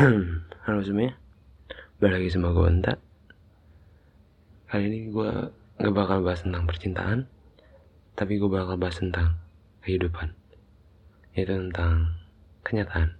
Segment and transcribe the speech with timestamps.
[0.64, 1.12] Halo semuanya.
[2.00, 2.96] Balik lagi sama gue Enta
[4.72, 7.28] Kali ini gue gak bakal bahas tentang percintaan
[8.16, 9.36] Tapi gue bakal bahas tentang
[9.84, 10.32] kehidupan.
[11.36, 12.16] Yaitu tentang
[12.64, 13.12] kenyataan.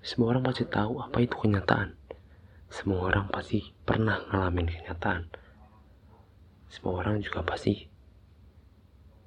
[0.00, 1.92] Semua orang pasti tahu apa itu kenyataan.
[2.72, 5.28] Semua orang pasti pernah ngalamin kenyataan.
[6.72, 7.84] Semua orang juga pasti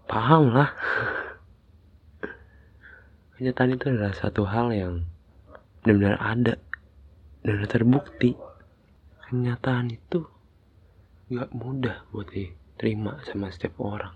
[0.10, 0.74] Paham lah.
[3.38, 5.06] Kenyataan itu adalah satu hal yang
[5.82, 6.56] benar-benar ada.
[7.42, 8.38] Dan terbukti.
[9.26, 10.28] Kenyataan itu
[11.32, 14.14] gak mudah buat diterima sama setiap orang.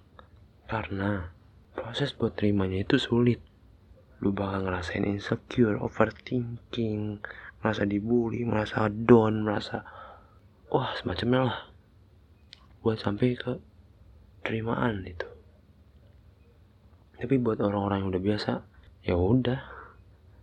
[0.67, 1.31] Karena
[1.73, 3.39] proses buat terimanya itu sulit.
[4.19, 7.23] Lu bakal ngerasain insecure overthinking
[7.63, 9.87] merasa dibully merasa down merasa
[10.69, 11.59] wah semacamnya lah.
[12.83, 13.57] Buat sampai ke
[14.45, 15.25] terimaan itu.
[17.15, 18.51] Tapi buat orang-orang yang udah biasa
[19.07, 19.59] ya udah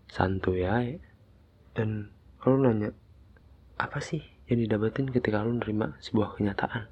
[0.09, 1.12] santuy aja
[1.73, 2.93] dan kalau nanya
[3.81, 6.85] apa sih yang didapetin ketika lu nerima sebuah kenyataan?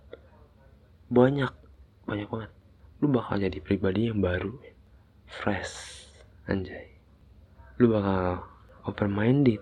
[1.12, 1.52] Banyak
[2.08, 2.50] banyak banget.
[3.04, 4.56] Lu bakal jadi pribadi yang baru
[5.28, 6.08] fresh
[6.48, 6.96] anjay.
[7.76, 8.40] Lu bakal
[8.88, 9.60] open minded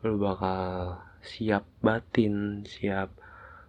[0.00, 3.12] lu bakal siap batin siap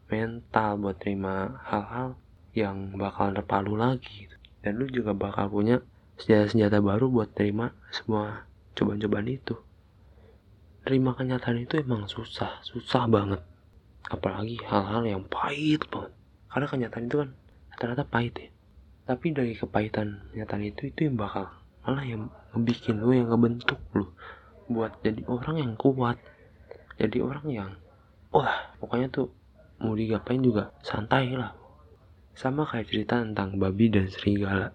[0.08, 2.16] mental buat terima hal-hal
[2.54, 4.30] yang bakal terpalu lagi.
[4.62, 5.82] Dan lu juga bakal punya
[6.22, 8.46] senjata-senjata baru buat terima semua
[8.78, 9.58] cobaan-cobaan itu
[10.82, 13.42] terima kenyataan itu emang susah susah banget.
[14.10, 16.14] Apalagi hal-hal yang pahit banget.
[16.50, 17.30] Karena kenyataan itu kan
[17.72, 18.50] rata-rata pahit ya.
[19.06, 21.50] Tapi dari kepahitan kenyataan itu itu yang bakal
[21.86, 24.10] malah yang ngebikin lu yang ngebentuk lu.
[24.72, 26.18] Buat jadi orang yang kuat
[26.98, 27.72] jadi orang yang
[28.30, 29.34] wah pokoknya tuh
[29.82, 31.54] mau digapain juga santai lah.
[32.34, 34.74] Sama kayak cerita tentang babi dan serigala.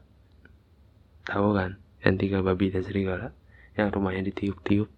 [1.27, 3.35] Tahu kan yang tiga babi dan serigala?
[3.75, 4.89] Yang rumahnya ditiup-tiup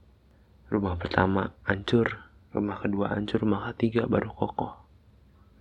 [0.69, 2.21] Rumah pertama hancur,
[2.53, 4.77] rumah kedua hancur, rumah ketiga baru kokoh.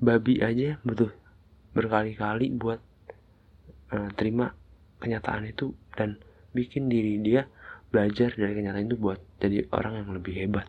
[0.03, 1.15] Babi aja betul
[1.71, 2.81] berkali-kali buat
[3.93, 4.53] uh, terima
[4.99, 6.17] kenyataan itu dan
[6.51, 7.45] bikin diri dia
[7.87, 10.67] belajar dari kenyataan itu buat jadi orang yang lebih hebat.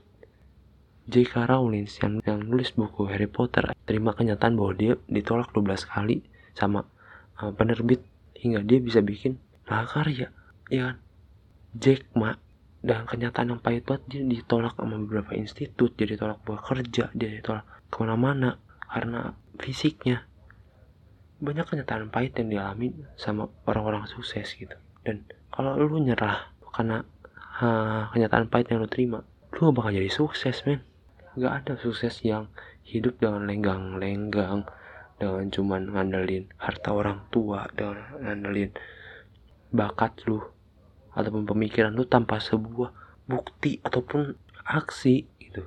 [1.08, 1.48] J.K.
[1.48, 6.20] Rowling yang, yang nulis buku Harry Potter terima kenyataan bahwa dia ditolak 12 kali
[6.52, 6.84] sama
[7.40, 8.04] uh, penerbit
[8.36, 10.32] hingga dia bisa bikin karya
[10.68, 10.96] ya kan
[11.76, 12.36] Jack Ma
[12.78, 17.28] dan kenyataan yang pahit banget dia ditolak sama beberapa institut dia ditolak buat kerja dia
[17.28, 20.24] ditolak ke mana-mana karena fisiknya.
[21.38, 24.74] Banyak kenyataan pahit yang dialami sama orang-orang sukses gitu.
[25.02, 27.02] Dan kalau lu nyerah karena
[27.58, 27.68] ha,
[28.14, 29.22] kenyataan pahit yang lu terima
[29.58, 30.82] lu bakal jadi sukses men.
[31.38, 32.50] Gak ada sukses yang
[32.82, 34.66] hidup dengan lenggang-lenggang
[35.18, 38.70] dengan cuman ngandelin harta orang tua dengan ngandelin
[39.74, 40.42] bakat lu
[41.18, 42.94] ataupun pemikiran lu tanpa sebuah
[43.26, 45.66] bukti ataupun aksi gitu.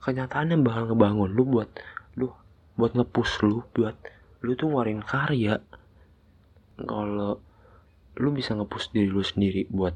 [0.00, 1.68] Kenyataannya bakal ngebangun lu buat
[2.16, 2.32] lu
[2.80, 3.94] buat ngepus lu buat
[4.40, 5.60] lu tuh ngeluarin karya
[6.80, 7.42] kalau
[8.16, 9.94] lu bisa ngepus diri lu sendiri buat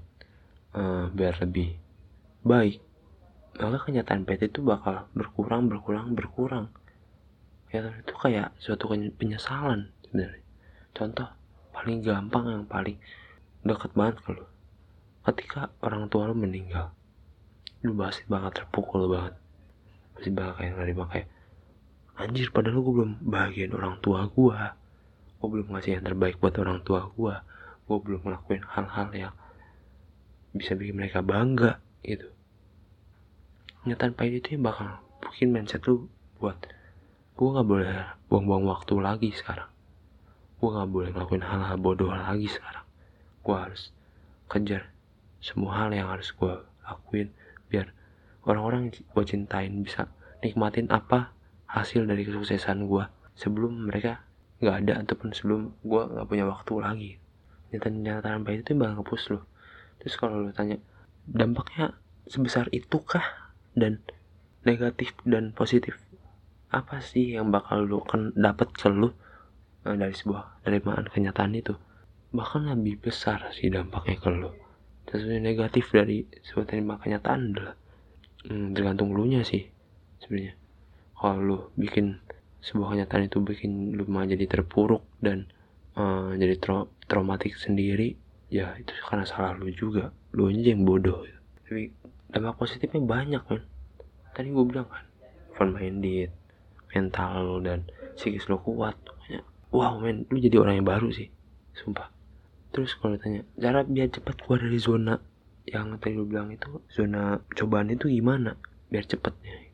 [0.76, 1.78] uh, biar lebih
[2.42, 2.82] baik
[3.60, 6.72] maka kenyataan PT itu bakal berkurang berkurang berkurang.
[7.68, 10.44] Kenyataan itu kayak suatu penyesalan sebenarnya.
[10.96, 11.28] Contoh
[11.76, 12.96] paling gampang yang paling
[13.62, 14.44] deket banget ke lu.
[15.22, 16.90] Ketika orang tua lu meninggal
[17.82, 19.34] lu pasti banget terpukul banget.
[20.14, 21.28] Pasti bakal kayak nerima kayak
[22.14, 24.58] anjir padahal gue belum bahagian orang tua gue
[25.40, 27.34] gue belum ngasih yang terbaik buat orang tua gue
[27.82, 29.34] gue belum ngelakuin hal-hal yang
[30.54, 32.30] bisa bikin mereka bangga gitu.
[33.82, 36.06] Nyataan pahit itu yang bakal bikin mindset lu
[36.38, 36.58] buat
[37.34, 37.90] gue nggak boleh
[38.30, 39.70] buang-buang waktu lagi sekarang.
[40.62, 42.86] Gue nggak boleh ngelakuin hal-hal bodoh lagi sekarang
[43.42, 43.90] gue harus
[44.46, 44.88] kejar
[45.42, 46.54] semua hal yang harus gue
[46.86, 47.34] lakuin
[47.66, 47.90] biar
[48.46, 50.06] orang-orang gue cintain bisa
[50.42, 51.34] nikmatin apa
[51.66, 53.04] hasil dari kesuksesan gue
[53.34, 54.22] sebelum mereka
[54.62, 57.12] nggak ada ataupun sebelum gue nggak punya waktu lagi.
[57.74, 59.40] Nyataan-nyataan baik itu bakal ngepus lo
[59.98, 60.82] terus kalau lo tanya
[61.30, 61.94] dampaknya
[62.26, 63.22] sebesar itukah
[63.78, 64.02] dan
[64.66, 65.98] negatif dan positif?
[66.70, 69.14] Apa sih yang bakal lo kan dapat lo
[69.86, 71.74] eh, dari sebuah penerimaan kenyataan itu
[72.32, 74.62] bahkan lebih besar sih dampaknya ke lo
[75.12, 77.76] sesuatu negatif dari sebuah terima kenyataan adalah
[78.48, 79.68] hmm, tergantung lu nya sih
[80.24, 80.56] sebenarnya.
[81.12, 82.16] Kalau lu bikin
[82.64, 85.50] sebuah kenyataan itu bikin lu malah jadi terpuruk dan
[86.00, 88.16] uh, jadi tra traumatik sendiri
[88.48, 90.16] ya itu karena salah lu juga.
[90.32, 91.40] Lu aja yang bodoh gitu.
[91.68, 91.82] tapi
[92.32, 93.60] dampak positifnya banyak kan
[94.32, 95.04] tadi gue bilang kan
[95.52, 96.32] fun minded
[96.96, 97.84] mental lu dan
[98.16, 98.96] psikis lu kuat
[99.68, 101.28] wow men lu jadi orang yang baru sih
[101.76, 102.08] sumpah
[102.72, 105.20] terus kalau ditanya cara biar cepat keluar dari zona
[105.68, 108.58] yang tadi lu bilang itu zona cobaan itu gimana?
[108.88, 109.72] Biar cepetnya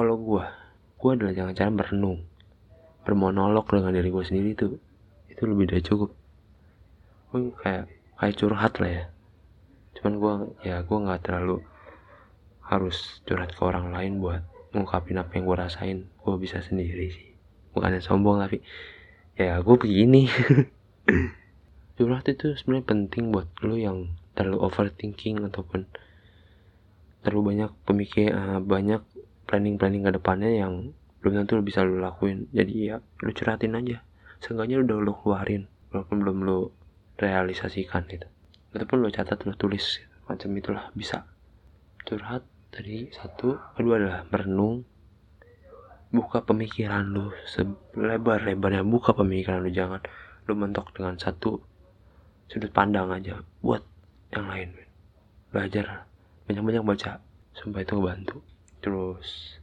[0.00, 0.44] kalau gue
[0.96, 2.24] gue adalah jangan cara merenung.
[3.04, 4.80] Bermonolog dengan diri gue sendiri tuh
[5.28, 6.10] itu lebih dari cukup.
[7.28, 7.84] Gue kayak
[8.16, 9.04] kayak curhat lah ya.
[9.98, 10.32] Cuman gue
[10.64, 11.60] ya gue nggak terlalu
[12.64, 14.40] harus curhat ke orang lain buat
[14.72, 15.98] ngungkapin apa yang gue rasain.
[16.22, 17.28] Gue bisa sendiri sih.
[17.76, 18.64] Bukannya sombong tapi
[19.36, 20.28] ya gue begini
[22.00, 25.84] curhat itu sebenarnya penting buat lo yang terlalu overthinking ataupun
[27.20, 29.04] terlalu banyak pemikir uh, banyak
[29.44, 32.48] planning planning ke depannya yang belum tentu lo bisa lo lakuin.
[32.56, 34.00] Jadi ya lo curhatin aja.
[34.40, 36.72] Seenggaknya udah lo keluarin walaupun belum lo
[37.20, 38.24] realisasikan gitu.
[38.72, 41.28] Ataupun lo catat lo tulis macam itulah bisa.
[42.08, 44.88] Curhat tadi satu kedua adalah merenung
[46.08, 50.00] buka pemikiran lu selebar-lebarnya buka pemikiran lu jangan
[50.48, 51.69] lu mentok dengan satu
[52.50, 53.86] sudut pandang aja buat
[54.34, 54.68] yang lain
[55.54, 56.10] belajar
[56.50, 57.22] banyak-banyak baca
[57.54, 58.42] sampai itu ngebantu
[58.82, 59.60] terus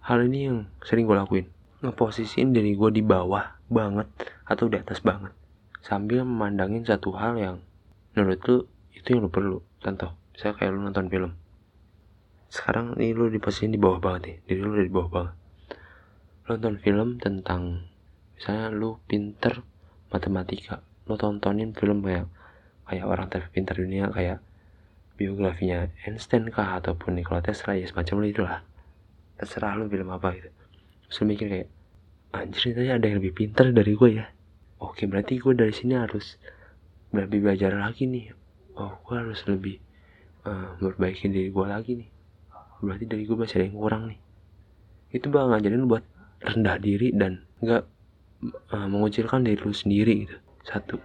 [0.00, 1.46] hal ini yang sering gue lakuin.
[1.80, 4.08] Ngeposisiin diri gue di bawah banget
[4.44, 5.32] atau di atas banget
[5.80, 7.56] sambil memandangin satu hal yang
[8.12, 8.56] menurut lu
[8.92, 9.58] itu yang lu perlu.
[9.80, 11.32] Contoh misalnya kayak lu nonton film.
[12.52, 15.34] Sekarang ini lu di posisi di bawah banget nih diri lu di bawah banget.
[16.44, 17.62] Lu nonton film tentang
[18.36, 19.64] misalnya lu pinter
[20.12, 22.26] matematika lu tontonin film kayak
[22.90, 24.42] kayak orang terpintar dunia kayak
[25.14, 28.64] biografinya Einstein kah ataupun Nikola Tesla ya semacam itu lah
[29.38, 30.50] terserah lu film apa gitu.
[31.06, 31.68] Terus lu mikir kayak
[32.34, 34.26] anjir tadi ada yang lebih pintar dari gue ya.
[34.80, 36.40] Oke berarti gue dari sini harus
[37.12, 38.32] lebih belajar lagi nih.
[38.80, 39.76] Oh gue harus lebih
[40.48, 42.10] uh, memperbaiki diri gue lagi nih.
[42.80, 44.20] Berarti dari gue masih ada yang kurang nih.
[45.12, 46.04] Itu bakal ngajarin buat
[46.40, 47.84] rendah diri dan nggak
[48.72, 50.36] uh, mengucilkan diri lu sendiri gitu
[50.70, 51.02] satu.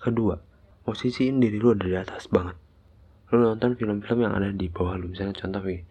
[0.00, 0.40] Kedua
[0.86, 2.56] posisiin diri lu ada di atas banget.
[3.34, 5.10] Lu nonton film-film yang ada di bawah lu.
[5.10, 5.82] Misalnya contoh nih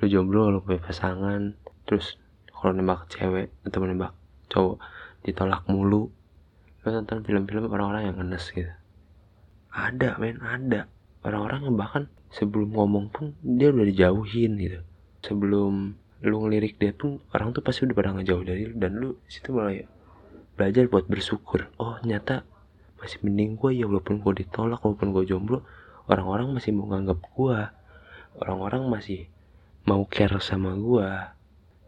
[0.00, 1.54] lu jomblo lu punya pasangan
[1.84, 2.16] terus
[2.50, 4.16] kalau nembak cewek atau nembak
[4.48, 4.80] cowok
[5.22, 6.08] ditolak mulu
[6.80, 8.72] lu nonton film-film orang-orang yang ngenes gitu.
[9.70, 10.90] Ada men ada.
[11.20, 14.80] Orang-orang yang bahkan sebelum ngomong pun dia udah dijauhin gitu.
[15.20, 19.16] Sebelum lu ngelirik dia pun orang tuh pasti udah pada ngejauh dari lu dan lu
[19.30, 19.86] situ mulai
[20.60, 21.72] belajar buat bersyukur.
[21.80, 22.44] Oh nyata
[23.00, 25.64] masih mending gue ya walaupun gue ditolak walaupun gue jomblo
[26.12, 27.58] orang-orang masih mau nganggap gue
[28.44, 29.24] orang-orang masih
[29.88, 31.08] mau care sama gue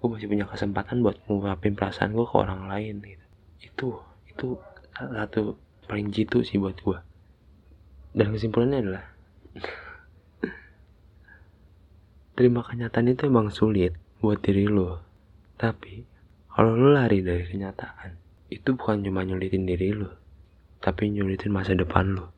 [0.01, 3.27] gue masih punya kesempatan buat ngungkapin perasaan gue ke orang lain gitu.
[3.61, 3.89] Itu
[4.25, 4.47] itu
[4.97, 6.97] satu paling jitu sih buat gue
[8.13, 9.05] dan kesimpulannya adalah
[12.37, 15.01] terima kenyataan itu emang sulit buat diri lo.
[15.57, 16.05] Tapi,
[16.53, 18.22] kalau lo lari dari kenyataan,
[18.61, 20.13] itu bukan cuma nyulitin diri lo,
[20.85, 22.37] tapi nyulitin masa depan lo.